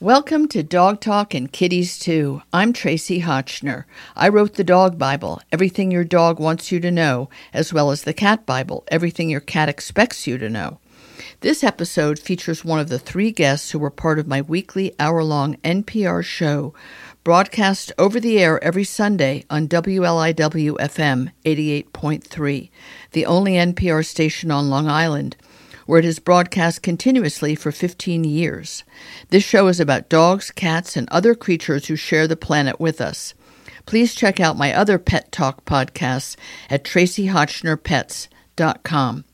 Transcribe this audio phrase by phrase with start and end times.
[0.00, 2.42] Welcome to Dog Talk and Kitties Too.
[2.52, 3.84] I'm Tracie Hotchner.
[4.16, 8.02] I wrote the Dog Bible, Everything Your Dog Wants You to Know, as well as
[8.02, 10.80] the Cat Bible, Everything Your Cat Expects You to Know.
[11.42, 15.22] This episode features one of the three guests who were part of my weekly hour
[15.22, 16.74] long NPR show,
[17.22, 22.70] broadcast over the air every Sunday on WLIW FM 88.3,
[23.12, 25.36] the only NPR station on Long Island
[25.86, 28.84] where it is broadcast continuously for 15 years.
[29.30, 33.34] This show is about dogs, cats, and other creatures who share the planet with us.
[33.86, 36.36] Please check out my other Pet Talk podcasts
[36.70, 39.24] at traciehotchnerpets.com.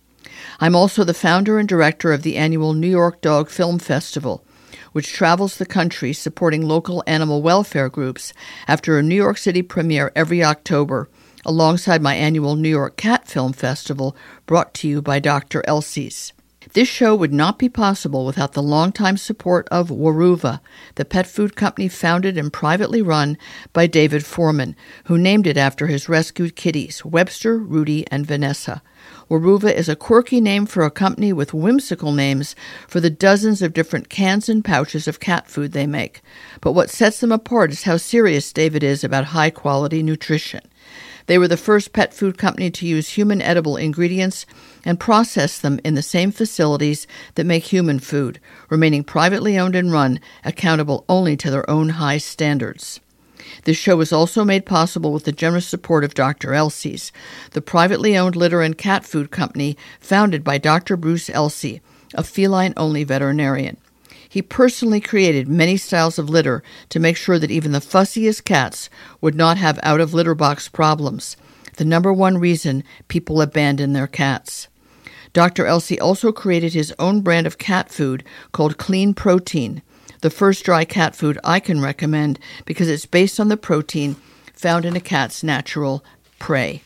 [0.59, 4.45] I'm also the founder and director of the annual New York Dog Film Festival,
[4.92, 8.32] which travels the country supporting local animal welfare groups
[8.66, 11.09] after a New York City premiere every October,
[11.45, 15.62] alongside my annual New York Cat Film Festival brought to you by Dr.
[15.66, 16.32] Elsey's.
[16.73, 20.60] This show would not be possible without the longtime support of Weruva,
[20.95, 23.37] the pet food company founded and privately run
[23.73, 28.82] by David Forman, who named it after his rescued kitties, Webster, Rudy, and Vanessa.
[29.30, 32.56] Weruva is a quirky name for a company with whimsical names
[32.88, 36.20] for the dozens of different cans and pouches of cat food they make.
[36.60, 40.62] But what sets them apart is how serious David is about high quality nutrition.
[41.26, 44.46] They were the first pet food company to use human edible ingredients
[44.84, 47.06] and process them in the same facilities
[47.37, 52.18] that make human food, remaining privately owned and run, accountable only to their own high
[52.18, 52.98] standards.
[53.65, 56.55] This show was also made possible with the generous support of Dr.
[56.55, 57.13] Elsey's,
[57.52, 60.96] the privately owned litter and cat food company founded by Dr.
[60.96, 61.80] Bruce Elsey,
[62.15, 63.77] a feline only veterinarian.
[64.28, 68.88] He personally created many styles of litter to make sure that even the fussiest cats
[69.21, 71.37] would not have out of litter box problems,
[71.77, 74.69] the number one reason people abandon their cats.
[75.33, 75.66] Dr.
[75.66, 79.83] Elsey also created his own brand of cat food called Clean Protein,
[80.21, 84.16] the first dry cat food I can recommend because it's based on the protein
[84.54, 86.04] found in a cat's natural
[86.38, 86.82] prey.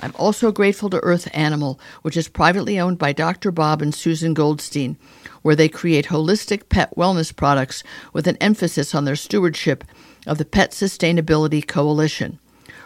[0.00, 3.52] I'm also grateful to Earth Animal, which is privately owned by Dr.
[3.52, 4.96] Bob and Susan Goldstein,
[5.42, 9.84] where they create holistic pet wellness products with an emphasis on their stewardship
[10.26, 12.38] of the Pet Sustainability Coalition.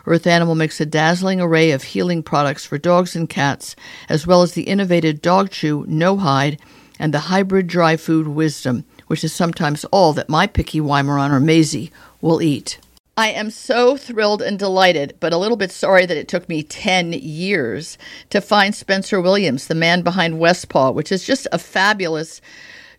[0.06, 3.74] Earth Animal makes a dazzling array of healing products for dogs and cats,
[4.08, 6.60] as well as the innovative Dog Chew No Hide
[6.98, 11.40] and the hybrid dry food Wisdom, which is sometimes all that my picky Weimaraner or
[11.40, 12.78] Maisie will eat.
[13.18, 16.62] I am so thrilled and delighted, but a little bit sorry that it took me
[16.62, 17.98] 10 years
[18.30, 22.40] to find Spencer Williams, the man behind West Paw, which is just a fabulous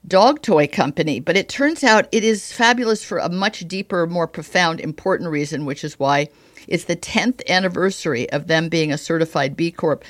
[0.05, 1.21] dog toy company.
[1.21, 5.65] But it turns out it is fabulous for a much deeper, more profound, important reason,
[5.65, 6.27] which is why
[6.67, 10.03] it's the 10th anniversary of them being a certified B Corp.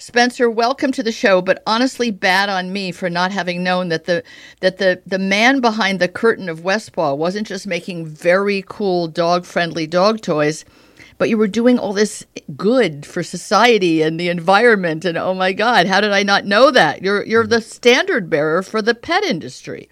[0.00, 4.06] Spencer, welcome to the show, but honestly bad on me for not having known that
[4.06, 4.22] the
[4.60, 9.08] that the the man behind the curtain of West Paw wasn't just making very cool
[9.08, 10.64] dog-friendly dog toys,
[11.18, 12.24] but you were doing all this
[12.56, 16.70] good for society and the environment and oh my god, how did I not know
[16.70, 17.02] that?
[17.02, 19.90] You're you're the standard bearer for the pet industry.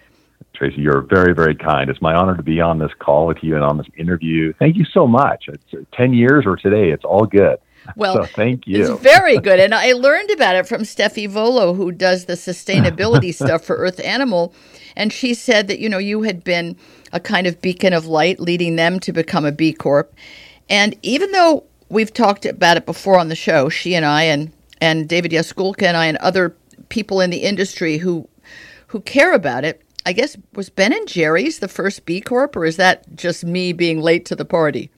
[0.55, 1.91] Tracie, you're very, very kind.
[1.91, 4.55] It's my honor to be on this call with you and on this interview.
[4.59, 5.45] Thank you so much.
[5.49, 7.59] It's uh, 10 years or today, it's all good.
[7.97, 8.93] Well, so thank you.
[8.93, 9.61] It's very good.
[9.61, 14.01] And I learned about it from Steffi Volo, who does the sustainability stuff for Earth
[14.01, 14.55] Animal.
[14.97, 16.77] And she said that, you know, you had been
[17.13, 20.15] a kind of beacon of light leading them to become a B Corp.
[20.69, 24.53] And even though we've talked about it before on the show, she and I and,
[24.81, 26.55] and David Yaskulka and I and other
[26.89, 28.29] people in the industry who
[28.89, 32.65] who care about it, I guess was Ben and Jerry's the first B Corp, or
[32.65, 34.91] is that just me being late to the party?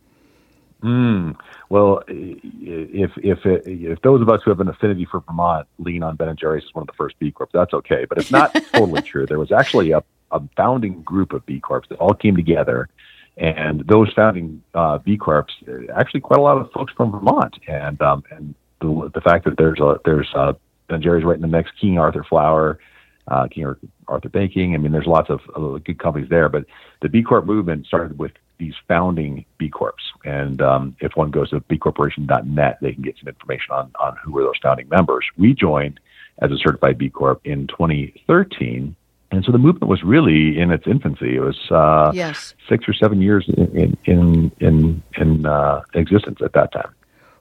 [0.83, 1.37] Mm.
[1.71, 6.17] Well, if if if those of us who have an affinity for Vermont lean on
[6.17, 8.07] Ben and Jerry's as one of the first B Corps, that's okay.
[8.07, 9.25] But it's not totally true.
[9.25, 12.89] There was actually a, a founding group of B Corps that all came together,
[13.37, 15.47] and those founding uh, B Corps
[15.95, 19.57] actually quite a lot of folks from Vermont, and um, and the, the fact that
[19.57, 20.55] there's a there's uh,
[20.89, 22.81] Ben Jerry's right in the mix, King Arthur Flour,
[23.29, 23.77] uh, King
[24.09, 24.75] Arthur Baking.
[24.75, 26.65] I mean, there's lots of, of good companies there, but
[27.01, 29.95] the B Corp movement started with these founding B Corps.
[30.25, 34.33] And um, if one goes to bcorporation.net, they can get some information on, on who
[34.33, 35.25] were those founding members.
[35.37, 35.99] We joined
[36.39, 38.95] as a certified B Corp in 2013.
[39.33, 41.37] And so the movement was really in its infancy.
[41.37, 42.55] It was uh, yes.
[42.69, 46.93] six or seven years in in in, in uh, existence at that time.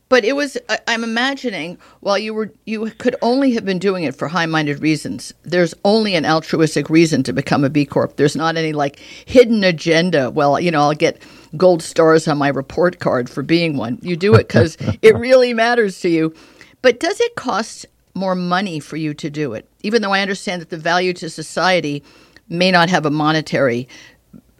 [0.10, 0.58] But it was
[0.88, 5.34] I'm imagining while you were you could only have been doing it for high-minded reasons.
[5.44, 8.16] There's only an altruistic reason to become a B Corp.
[8.18, 10.32] There's not any like hidden agenda.
[10.32, 11.22] Well, you know, I'll get
[11.56, 14.00] gold stars on my report card for being one.
[14.02, 16.34] You do it cuz it really matters to you.
[16.82, 17.86] But does it cost
[18.16, 19.68] more money for you to do it?
[19.84, 22.04] Even though I understand that the value to society
[22.50, 23.88] may not have a monetary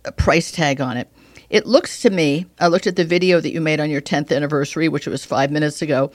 [0.06, 1.10] uh, price tag on it.
[1.50, 4.36] It looks to me, I looked at the video that you made on your 10th
[4.36, 6.12] anniversary, which was five minutes ago.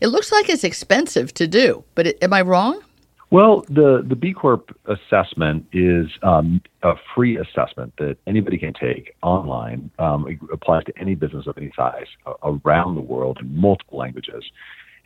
[0.00, 2.82] It looks like it's expensive to do, but it, am I wrong?
[3.30, 9.14] Well, the, the B Corp assessment is um, a free assessment that anybody can take
[9.22, 9.90] online.
[9.98, 12.06] Um, it applies to any business of any size
[12.42, 14.44] around the world in multiple languages.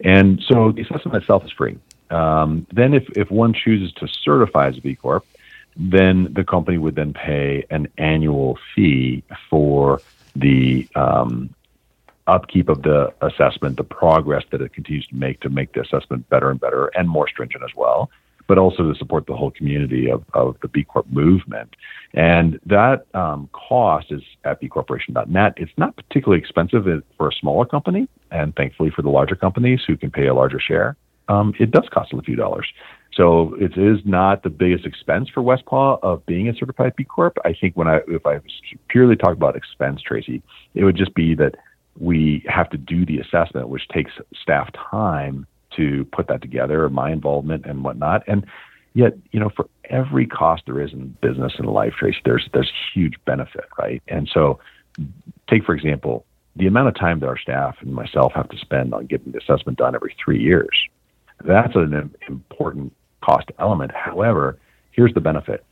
[0.04, 1.78] And so the assessment itself is free.
[2.10, 5.24] Um, then, if, if one chooses to certify as a B Corp,
[5.76, 10.00] then the company would then pay an annual fee for
[10.36, 11.54] the um,
[12.26, 16.28] upkeep of the assessment, the progress that it continues to make to make the assessment
[16.28, 18.10] better and better and more stringent as well,
[18.46, 21.74] but also to support the whole community of, of the B Corp movement.
[22.14, 25.54] And that um, cost is at bcorporation.net.
[25.56, 26.84] It's not particularly expensive
[27.16, 30.60] for a smaller company, and thankfully for the larger companies who can pay a larger
[30.60, 30.96] share,
[31.28, 32.66] um, it does cost a few dollars.
[33.14, 37.04] So it is not the biggest expense for West Paw of being a certified B
[37.04, 37.36] Corp.
[37.44, 38.40] I think when I, if I
[38.88, 40.42] purely talk about expense, Tracie,
[40.74, 41.56] it would just be that
[41.98, 47.12] we have to do the assessment, which takes staff time to put that together, my
[47.12, 48.22] involvement and whatnot.
[48.26, 48.46] And
[48.94, 52.72] yet, you know, for every cost there is in business and life, Tracie, there's there's
[52.94, 54.02] huge benefit, right?
[54.08, 54.58] And so,
[55.48, 56.24] take for example,
[56.56, 59.38] the amount of time that our staff and myself have to spend on getting the
[59.38, 60.78] assessment done every three years.
[61.44, 62.92] That's an important
[63.22, 63.92] cost element.
[63.94, 64.58] However,
[64.90, 65.64] here's the benefit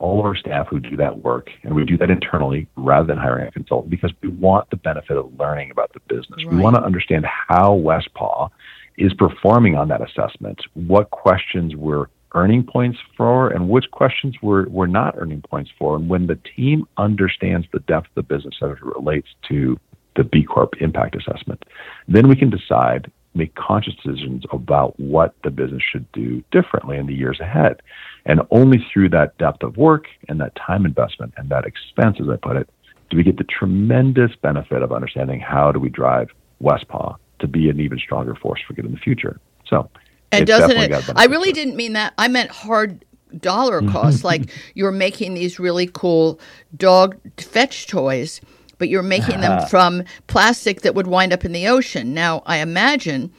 [0.00, 3.18] all of our staff who do that work, and we do that internally rather than
[3.18, 6.42] hiring a consultant because we want the benefit of learning about the business.
[6.44, 6.54] Right.
[6.54, 8.48] We want to understand how West Paw
[8.96, 14.68] is performing on that assessment, what questions we're earning points for, and which questions we're,
[14.68, 15.96] we're not earning points for.
[15.96, 19.78] And when the team understands the depth of the business as it relates to
[20.16, 21.62] the B Corp impact assessment,
[22.08, 27.06] then we can decide make conscious decisions about what the business should do differently in
[27.06, 27.80] the years ahead.
[28.26, 32.28] And only through that depth of work and that time investment and that expense, as
[32.28, 32.68] I put it,
[33.08, 36.28] do we get the tremendous benefit of understanding how do we drive
[36.60, 39.40] West Paw to be an even stronger force for good in the future.
[39.66, 39.90] So,
[40.30, 41.10] and doesn't it?
[41.16, 42.14] I really didn't mean that.
[42.16, 43.04] I meant hard
[43.36, 43.92] dollar mm-hmm.
[43.92, 44.24] costs.
[44.24, 46.38] like you're making these really cool
[46.76, 48.40] dog fetch toys
[48.80, 49.66] but you're making them uh-huh.
[49.66, 52.14] from plastic that would wind up in the ocean.
[52.14, 53.30] Now, I imagine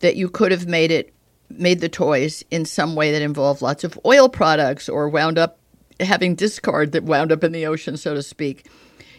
[0.00, 1.14] that you could have made it
[1.48, 5.58] made the toys in some way that involved lots of oil products or wound up
[6.00, 8.68] having discard that wound up in the ocean, so to speak.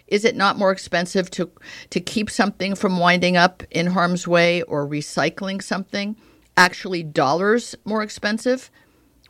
[0.07, 1.49] Is it not more expensive to
[1.91, 6.17] to keep something from winding up in harm's way or recycling something?
[6.57, 8.69] Actually, dollars more expensive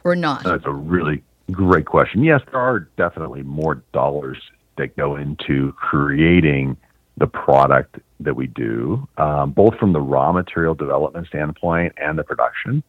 [0.03, 0.43] or not?
[0.43, 2.23] That's a really great question.
[2.23, 4.37] Yes, there are definitely more dollars
[4.79, 6.75] that go into creating
[7.17, 12.23] the product that we do, um, both from the raw material development standpoint and the
[12.23, 12.81] production.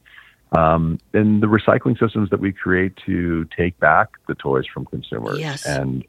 [0.57, 5.39] Um, and the recycling systems that we create to take back the toys from consumers
[5.39, 5.65] yes.
[5.67, 6.05] and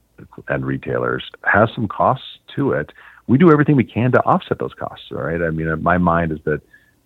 [0.48, 2.92] and retailers has some costs to it.
[3.28, 5.06] We do everything we can to offset those costs.
[5.12, 5.42] All right.
[5.42, 6.62] I mean, my mind is that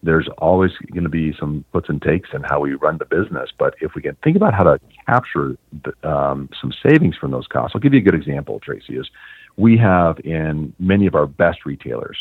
[0.05, 3.49] there's always going to be some puts and takes in how we run the business.
[3.57, 7.47] But if we can think about how to capture the, um, some savings from those
[7.47, 8.97] costs, I'll give you a good example, Tracie.
[8.97, 9.09] Is
[9.57, 12.17] we have in many of our best retailers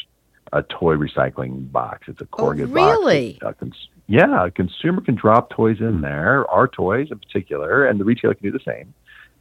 [0.52, 2.08] a toy recycling box.
[2.08, 3.32] It's a corrugated oh, really?
[3.32, 3.42] box.
[3.42, 3.54] Really?
[3.54, 8.04] Cons- yeah, a consumer can drop toys in there, our toys in particular, and the
[8.04, 8.94] retailer can do the same.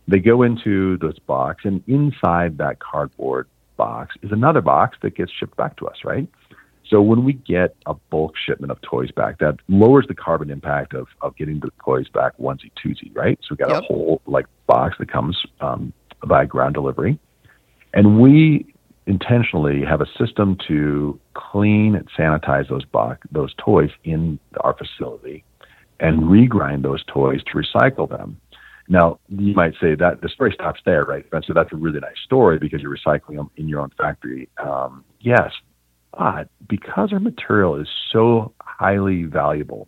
[0.08, 3.48] They go into this box, and inside that cardboard
[3.78, 6.28] box is another box that gets shipped back to us, right?
[6.90, 10.94] So when we get a bulk shipment of toys back, that lowers the carbon impact
[10.94, 13.40] of, of getting the toys back onesie twosie, right?
[13.42, 13.84] So we got yep.
[13.84, 15.94] a whole like box that comes um,
[16.26, 17.20] by ground delivery,
[17.94, 18.74] and we
[19.06, 25.44] intentionally have a system to clean and sanitize those box those toys in our facility,
[26.00, 28.40] and regrind those toys to recycle them.
[28.90, 31.26] Now, you might say that the story stops there, right?
[31.48, 34.50] So that's a really nice story because you're recycling them in your own factory.
[34.58, 35.54] Um, yes,
[36.18, 39.88] but because our material is so highly valuable,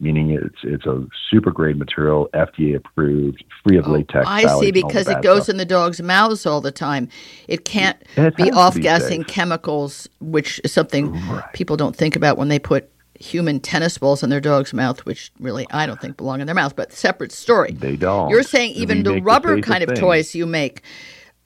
[0.00, 4.26] meaning it's it's a super grade material, FDA approved, free of oh, latex.
[4.28, 5.48] I see, because it goes stuff.
[5.50, 7.08] in the dog's mouths all the time.
[7.48, 11.52] It can't it be off gassing chemicals, which is something right.
[11.52, 15.32] people don't think about when they put human tennis balls in their dog's mouth, which
[15.40, 17.72] really I don't think belong in their mouth, but separate story.
[17.72, 18.30] They don't.
[18.30, 20.82] You're saying even the rubber the kind of, of toys you make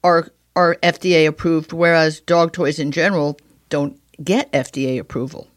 [0.03, 5.49] are are FDA approved, whereas dog toys in general don't get FDA approval.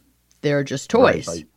[0.41, 1.27] They're just toys.
[1.27, 1.47] Right.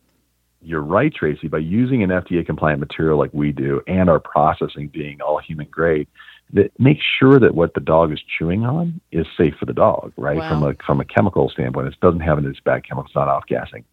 [0.61, 1.47] You're right, Tracie.
[1.47, 5.67] By using an FDA compliant material like we do and our processing being all human
[5.67, 6.07] grade,
[6.53, 10.13] that make sure that what the dog is chewing on is safe for the dog,
[10.17, 10.37] right?
[10.37, 10.49] Wow.
[10.49, 13.83] From a from a chemical standpoint, it doesn't have any bad chemicals, not off gassing.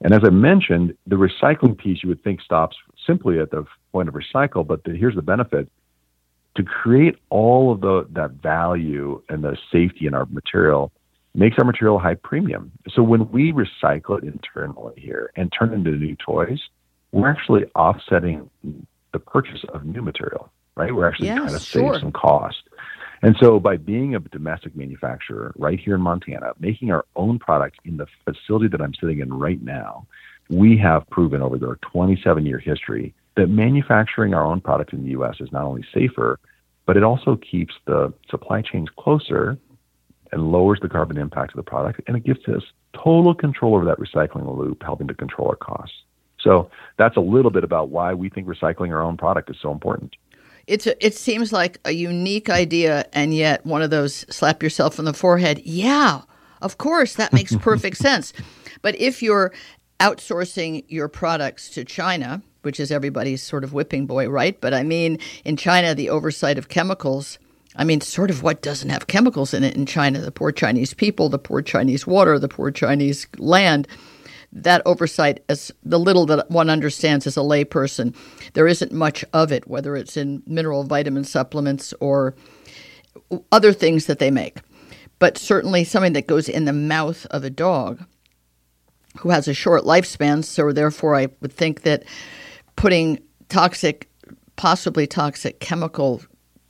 [0.00, 4.08] And as I mentioned, the recycling piece you would think stops simply at the point
[4.08, 5.68] of recycle, but the, here's the benefit:
[6.56, 10.92] to create all of the that value and the safety in our material
[11.38, 12.72] makes our material high premium.
[12.92, 16.58] So when we recycle it internally here and turn it into new toys,
[17.12, 18.50] we're actually offsetting
[19.12, 20.92] the purchase of new material, right?
[20.92, 21.94] We're actually yes, trying to sure.
[21.94, 22.56] save some cost.
[23.22, 27.78] And so by being a domestic manufacturer right here in Montana, making our own product
[27.84, 30.08] in the facility that I'm sitting in right now,
[30.50, 35.10] we have proven over their 27 year history that manufacturing our own product in the
[35.10, 36.40] US is not only safer,
[36.84, 39.56] but it also keeps the supply chains closer
[40.32, 42.00] and lowers the carbon impact of the product.
[42.06, 42.62] And it gives us
[42.94, 45.96] total control over that recycling loop, helping to control our costs.
[46.40, 49.72] So that's a little bit about why we think recycling our own product is so
[49.72, 50.16] important.
[50.66, 54.98] It's a, it seems like a unique idea, and yet one of those slap yourself
[54.98, 55.62] on the forehead.
[55.64, 56.22] Yeah,
[56.60, 58.32] of course, that makes perfect sense.
[58.82, 59.52] But if you're
[59.98, 64.60] outsourcing your products to China, which is everybody's sort of whipping boy, right?
[64.60, 67.38] But I mean, in China, the oversight of chemicals.
[67.78, 70.20] I mean, sort of what doesn't have chemicals in it in China?
[70.20, 73.88] The poor Chinese people, the poor Chinese water, the poor Chinese land
[74.52, 78.14] that oversight, as the little that one understands as a layperson,
[78.54, 82.34] there isn't much of it, whether it's in mineral vitamin supplements or
[83.52, 84.58] other things that they make.
[85.18, 88.04] But certainly something that goes in the mouth of a dog
[89.18, 90.44] who has a short lifespan.
[90.44, 92.04] So, therefore, I would think that
[92.76, 94.08] putting toxic,
[94.56, 96.22] possibly toxic chemical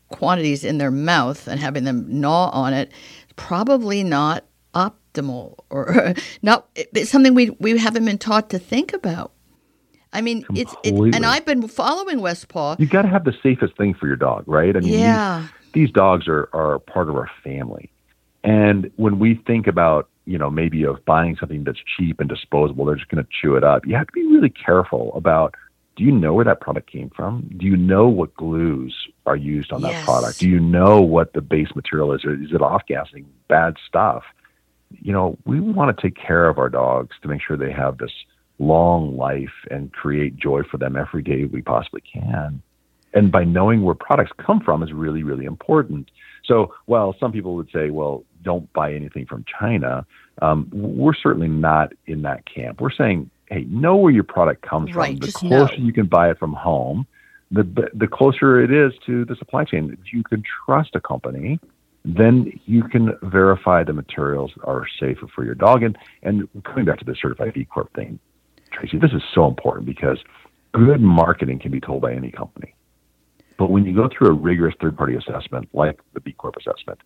[0.08, 2.90] quantities in their mouth and having them gnaw on it
[3.36, 9.32] probably not optimal or not it's something we we haven't been taught to think about.
[10.12, 11.08] I mean, Completely.
[11.08, 12.76] it's and I've been following West Paw.
[12.78, 14.74] You got to have the safest thing for your dog, right?
[14.74, 15.46] I mean, yeah.
[15.72, 17.90] these, these dogs are are part of our family,
[18.42, 22.86] and when we think about you know maybe of buying something that's cheap and disposable,
[22.86, 23.86] they're just going to chew it up.
[23.86, 25.54] You have to be really careful about.
[25.98, 27.50] Do you know where that product came from?
[27.58, 28.94] Do you know what glues
[29.26, 30.38] are used on that product?
[30.38, 32.24] Do you know what the base material is?
[32.24, 34.22] Or is it off gassing bad stuff?
[34.90, 37.98] you know, we want to take care of our dogs to make sure they have
[37.98, 38.12] this
[38.58, 42.62] long life and create joy for them every day we possibly can.
[43.14, 46.10] And by knowing where products come from is really, really important.
[46.44, 50.06] So, while some people would say, well, don't buy anything from China,
[50.42, 52.80] um, we're certainly not in that camp.
[52.80, 55.26] We're saying, hey, know where your product comes right, from.
[55.26, 55.84] The closer know.
[55.84, 57.06] you can buy it from home,
[57.50, 59.96] the the closer it is to the supply chain.
[60.00, 61.58] If you can trust a company
[62.04, 65.82] then you can verify the materials are safer for your dog.
[65.82, 68.18] And, and coming back to the certified B Corp thing,
[68.72, 70.18] Tracie, this is so important because
[70.72, 72.74] good marketing can be told by any company.
[73.58, 77.00] But when you go through a rigorous third party assessment like the B Corp assessment,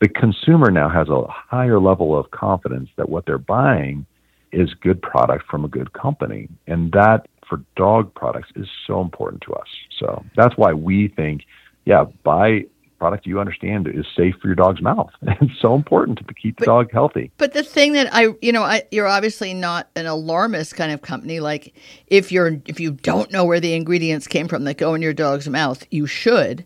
[0.00, 4.06] the consumer now has a higher level of confidence that what they're buying
[4.52, 6.48] is good product from a good company.
[6.66, 9.68] And that for dog products is so important to us.
[9.98, 11.42] So that's why we think,
[11.84, 12.66] yeah, buy
[13.02, 15.10] product you understand is safe for your dog's mouth.
[15.40, 17.32] It's so important to keep the but, dog healthy.
[17.36, 21.02] But the thing that I, you know, I, you're obviously not an alarmist kind of
[21.02, 21.40] company.
[21.40, 21.74] Like
[22.06, 25.12] if you're if you don't know where the ingredients came from that go in your
[25.12, 26.64] dog's mouth, you should.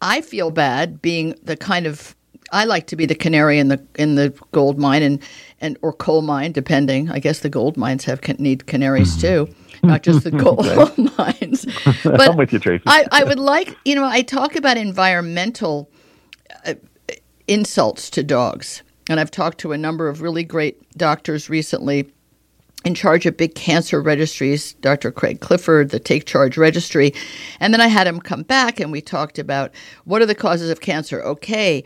[0.00, 2.14] I feel bad being the kind of
[2.52, 5.22] I like to be the canary in the in the gold mine and
[5.60, 7.10] and or coal mine, depending.
[7.10, 9.48] I guess the gold mines have need canaries too
[9.82, 10.66] not just the gold
[11.18, 11.66] mines.
[12.02, 12.82] But I'm with you, Tracie.
[12.86, 15.90] I, I would like, you know, I talk about environmental
[16.64, 16.74] uh,
[17.46, 18.82] insults to dogs.
[19.08, 22.12] And I've talked to a number of really great doctors recently
[22.86, 25.10] in charge of big cancer registries, Dr.
[25.10, 27.12] Craig Clifford, the Take Charge Registry.
[27.58, 29.74] And then I had him come back and we talked about
[30.04, 31.20] what are the causes of cancer.
[31.24, 31.82] Okay,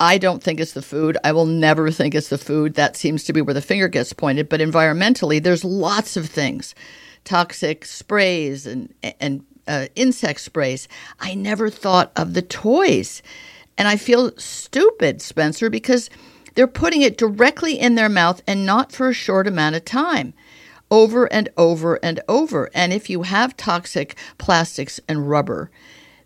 [0.00, 1.18] I don't think it's the food.
[1.22, 2.76] I will never think it's the food.
[2.76, 4.48] That seems to be where the finger gets pointed.
[4.48, 6.74] But environmentally, there's lots of things
[7.24, 10.88] toxic sprays and and uh, insect sprays.
[11.20, 13.22] I never thought of the toys,
[13.76, 16.08] and I feel stupid, Spencer, because
[16.54, 20.34] they're putting it directly in their mouth and not for a short amount of time.
[20.90, 22.70] Over and over and over.
[22.72, 25.70] And if you have toxic plastics and rubber,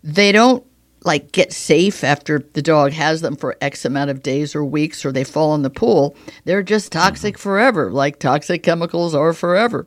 [0.03, 0.65] they don't
[1.05, 5.03] like get safe after the dog has them for X amount of days or weeks
[5.03, 6.15] or they fall in the pool.
[6.45, 9.85] They're just toxic forever, like toxic chemicals are forever.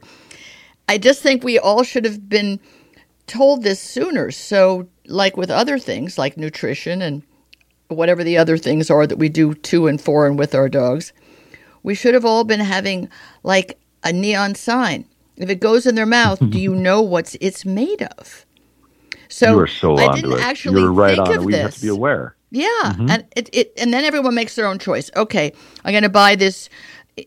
[0.89, 2.61] I just think we all should have been
[3.27, 4.31] told this sooner.
[4.31, 7.23] So, like with other things like nutrition and
[7.89, 11.13] whatever the other things are that we do to and for and with our dogs,
[11.83, 13.09] we should have all been having
[13.43, 15.05] like a neon sign.
[15.37, 18.47] If it goes in their mouth, do you know what it's made of?
[19.29, 21.63] So, you are so I didn't actually You're right think on of We this.
[21.63, 22.37] have to be aware.
[22.51, 23.11] Yeah, mm-hmm.
[23.11, 25.11] and it, it and then everyone makes their own choice.
[25.17, 25.53] Okay,
[25.85, 26.69] I'm going to buy this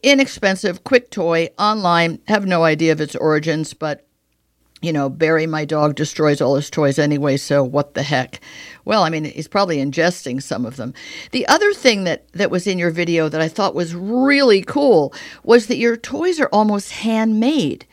[0.02, 2.20] inexpensive, quick toy online.
[2.28, 4.08] Have no idea of its origins, but
[4.82, 8.40] you know, Barry, my dog, destroys all his toys anyway, so what the heck?
[8.86, 10.94] Well, I mean, he's probably ingesting some of them.
[11.32, 15.14] The other thing that, that was in your video that I thought was really cool
[15.44, 17.86] was that your toys are almost handmade.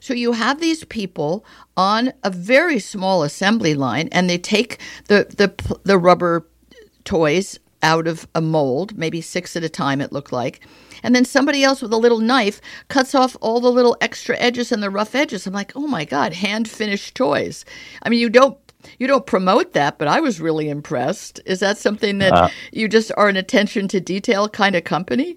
[0.00, 1.44] So you have these people
[1.76, 6.46] on a very small assembly line, and they take the, the, the rubber
[7.04, 10.60] toys out of a mold, maybe six at a time, it looked like
[11.02, 14.72] and then somebody else with a little knife cuts off all the little extra edges
[14.72, 15.46] and the rough edges.
[15.46, 17.64] I'm like, oh my god, hand finished toys.
[18.02, 18.58] I mean, you don't
[18.98, 21.40] you don't promote that, but I was really impressed.
[21.44, 25.36] Is that something that uh, you just are an attention to detail kind of company?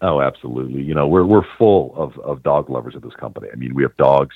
[0.00, 0.82] Oh, absolutely.
[0.82, 3.48] You know, we're we're full of of dog lovers at this company.
[3.52, 4.34] I mean, we have dogs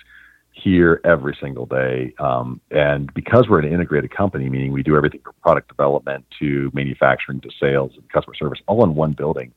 [0.52, 5.20] here every single day, um, and because we're an integrated company, meaning we do everything
[5.20, 9.52] from product development to manufacturing to sales and customer service all in one building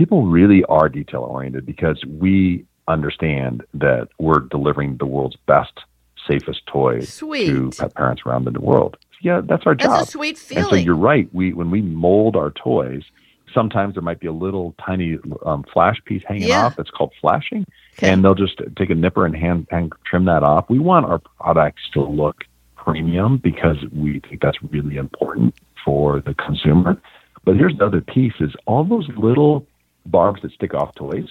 [0.00, 5.74] people really are detail oriented because we understand that we're delivering the world's best,
[6.26, 7.48] safest toys sweet.
[7.48, 8.96] to pet parents around the world.
[9.20, 9.90] Yeah, that's our job.
[9.90, 10.64] That's a sweet feeling.
[10.64, 11.28] And so you're right.
[11.34, 13.02] We when we mold our toys,
[13.54, 16.66] sometimes there might be a little tiny um, flash piece hanging yeah.
[16.66, 16.76] off.
[16.76, 17.64] That's called flashing,
[17.98, 18.10] okay.
[18.10, 20.68] and they'll just take a nipper and hand hand trim that off.
[20.68, 22.44] We want our products to look
[22.76, 25.54] premium because we think that's really important
[25.84, 27.00] for the consumer.
[27.44, 29.66] But here's the other piece: is all those little
[30.06, 31.28] barbs that stick off toys.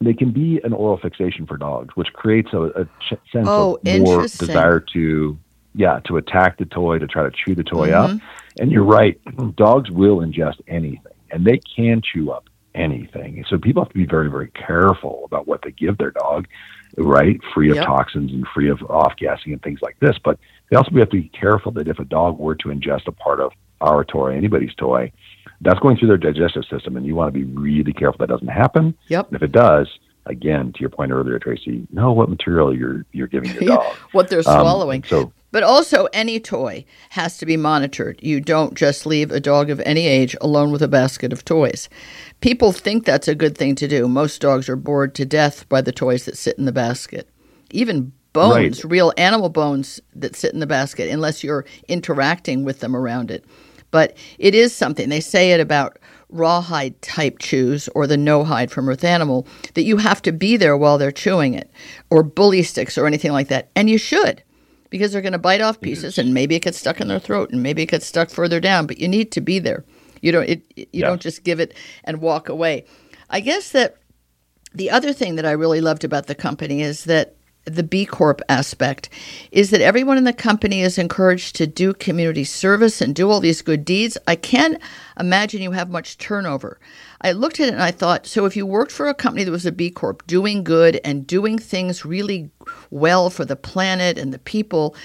[0.00, 3.78] They can be an oral fixation for dogs, which creates a, a ch- sense oh,
[3.86, 5.38] of more desire to,
[5.76, 8.16] yeah, to attack the toy, to try to chew the toy mm-hmm.
[8.16, 8.20] up.
[8.58, 9.20] And you're right,
[9.56, 13.44] dogs will ingest anything, and they can chew up anything.
[13.48, 16.46] So people have to be very, very careful about what they give their dog,
[16.96, 17.40] right?
[17.54, 17.86] Free of yep.
[17.86, 20.16] toxins and free of off gassing and things like this.
[20.22, 20.38] But
[20.70, 23.40] they also have to be careful that if a dog were to ingest a part
[23.40, 25.12] of our toy, anybody's toy,
[25.60, 28.48] that's going through their digestive system, and you want to be really careful that doesn't
[28.48, 28.94] happen.
[29.08, 29.28] Yep.
[29.28, 29.88] And if it does,
[30.26, 34.28] again, to your point earlier, Tracie, know what material you're you're giving your dog, what
[34.28, 35.04] they're um, swallowing.
[35.04, 38.18] So, but also any toy has to be monitored.
[38.22, 41.88] You don't just leave a dog of any age alone with a basket of toys.
[42.40, 44.08] People think that's a good thing to do.
[44.08, 47.28] Most dogs are bored to death by the toys that sit in the basket.
[47.70, 48.90] Even bones, right.
[48.90, 53.44] real animal bones that sit in the basket, unless you're interacting with them around it.
[53.90, 55.98] But it is something, they say it about
[56.30, 60.56] rawhide type chews or the no hide from Earth Animal, that you have to be
[60.56, 61.70] there while they're chewing it,
[62.08, 63.70] or bully sticks or anything like that.
[63.76, 64.42] And you should,
[64.92, 67.50] because they're going to bite off pieces and maybe it gets stuck in their throat
[67.50, 69.84] and maybe it gets stuck further down, but you need to be there.
[70.20, 71.06] You don't, it, you yeah.
[71.06, 71.74] don't just give it
[72.04, 72.84] and walk away.
[73.30, 73.96] I guess that
[74.74, 78.42] the other thing that I really loved about the company is that the B Corp
[78.50, 79.08] aspect
[79.50, 83.40] is that everyone in the company is encouraged to do community service and do all
[83.40, 84.18] these good deeds.
[84.26, 84.78] I can't
[85.18, 86.78] imagine you have much turnover.
[87.22, 89.50] I looked at it and I thought, so if you worked for a company that
[89.50, 92.50] was a B Corp, doing good and doing things really
[92.90, 94.96] well for the planet and the people,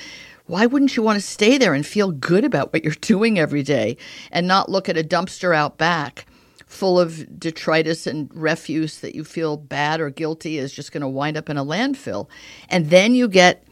[0.48, 3.64] why wouldn't you want to stay there and feel good about what you're doing every
[3.64, 3.98] day
[4.32, 6.26] and not look at a dumpster out back?
[6.68, 11.08] full of detritus and refuse that you feel bad or guilty is just going to
[11.08, 12.28] wind up in a landfill.
[12.70, 13.64] And then you get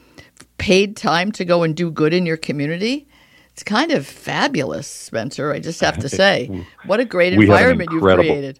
[0.57, 3.07] paid time to go and do good in your community.
[3.55, 5.53] It's kind of fabulous, Spencer.
[5.53, 8.59] I just have to say, what a great environment you've created.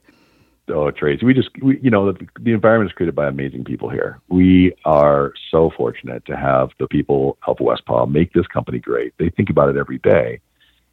[0.70, 3.90] Oh, Tracie, we just, we, you know, the, the environment is created by amazing people
[3.90, 4.22] here.
[4.30, 9.14] We are so fortunate to have the people of West Paw make this company great.
[9.20, 10.40] They think about it every day.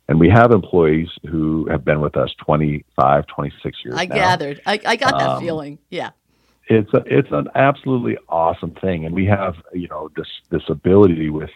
[0.09, 3.95] And we have employees who have been with us 25, 26 years.
[3.97, 4.15] I now.
[4.17, 4.61] gathered.
[4.67, 5.79] I, I got that um, feeling.
[5.91, 6.11] Yeah.
[6.67, 11.29] It's a, it's an absolutely awesome thing, and we have you know this this ability
[11.29, 11.51] with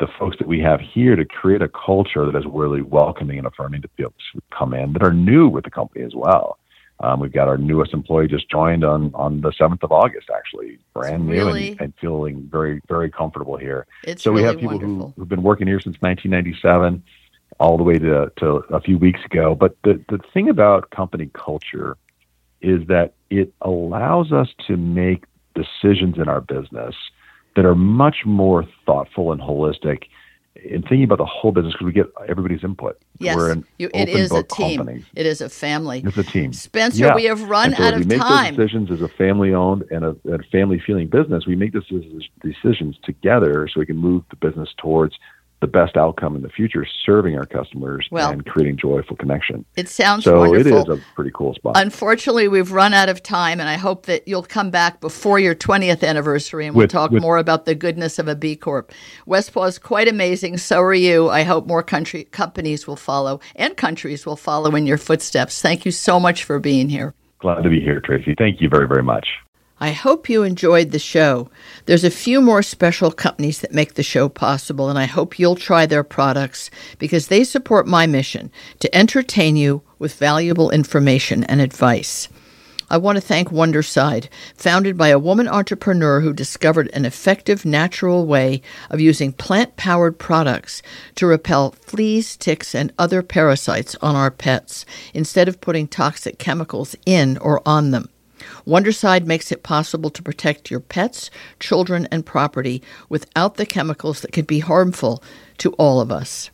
[0.00, 3.46] the folks that we have here to create a culture that is really welcoming and
[3.46, 6.58] affirming to people to come in that are new with the company as well.
[7.00, 10.78] Um, we've got our newest employee just joined on on the seventh of August, actually,
[10.92, 13.86] brand new really, and, and, feeling very very comfortable here.
[14.04, 17.02] It's so really we have people who, who've been working here since 1997
[17.60, 19.54] all the way to, to a few weeks ago.
[19.54, 21.96] But the, the thing about company culture
[22.60, 26.94] is that it allows us to make decisions in our business
[27.56, 30.04] that are much more thoughtful and holistic
[30.56, 33.00] in thinking about the whole business because we get everybody's input.
[33.18, 34.78] Yes, We're an you, it is a team.
[34.78, 35.04] Company.
[35.14, 36.02] It is a family.
[36.04, 36.52] It's a team.
[36.52, 37.14] Spencer, yeah.
[37.14, 38.08] we have run so out of time.
[38.08, 41.46] we make decisions as a family-owned and a, a family-feeling business.
[41.46, 41.88] We make those
[42.40, 45.16] decisions together so we can move the business towards
[45.60, 49.64] the best outcome in the future, serving our customers well, and creating joyful connection.
[49.76, 50.78] It sounds so wonderful.
[50.78, 51.74] it is a pretty cool spot.
[51.76, 55.54] Unfortunately, we've run out of time, and I hope that you'll come back before your
[55.54, 58.92] 20th anniversary, and we'll with, talk with, more about the goodness of a B Corp.
[59.26, 60.58] West Paw is quite amazing.
[60.58, 61.30] So are you.
[61.30, 65.62] I hope more country companies will follow and countries will follow in your footsteps.
[65.62, 67.14] Thank you so much for being here.
[67.38, 68.34] Glad to be here, Tracie.
[68.36, 69.26] Thank you very, very much.
[69.80, 71.50] I hope you enjoyed the show.
[71.86, 75.56] There's a few more special companies that make the show possible, and I hope you'll
[75.56, 81.60] try their products because they support my mission to entertain you with valuable information and
[81.60, 82.28] advice.
[82.88, 88.26] I want to thank Wonderside, founded by a woman entrepreneur who discovered an effective natural
[88.26, 90.82] way of using plant powered products
[91.16, 96.94] to repel fleas, ticks, and other parasites on our pets instead of putting toxic chemicals
[97.04, 98.08] in or on them.
[98.66, 104.32] Wonderside makes it possible to protect your pets, children, and property without the chemicals that
[104.32, 105.22] could be harmful
[105.58, 106.50] to all of us.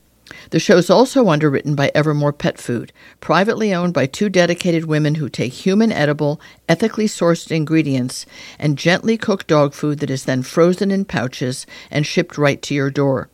[0.51, 5.17] The show is also underwritten by Evermore Pet Food, privately owned by two dedicated women
[5.17, 8.27] who take human edible, ethically sourced ingredients
[8.59, 12.75] and gently cook dog food that is then frozen in pouches and shipped right to
[12.75, 13.29] your door.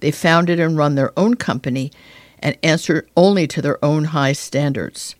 [0.00, 1.92] They founded and run their own company
[2.38, 5.16] and answer only to their own high standards.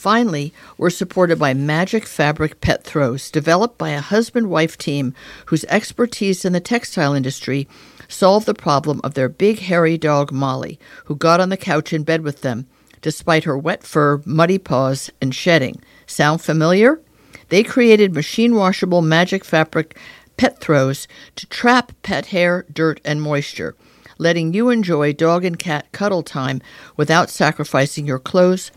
[0.00, 5.12] Finally, we're supported by Magic Fabric Pet Throws, developed by a husband wife team
[5.44, 7.68] whose expertise in the textile industry
[8.08, 12.02] solved the problem of their big hairy dog Molly, who got on the couch in
[12.02, 12.66] bed with them,
[13.02, 15.82] despite her wet fur, muddy paws, and shedding.
[16.06, 17.02] Sound familiar?
[17.50, 19.98] They created machine washable magic fabric
[20.38, 23.76] pet throws to trap pet hair, dirt, and moisture,
[24.16, 26.62] letting you enjoy dog and cat cuddle time
[26.96, 28.70] without sacrificing your clothes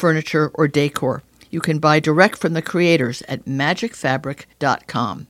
[0.00, 1.22] furniture, or decor.
[1.50, 5.18] You can buy direct from the creators at magicfabric.com.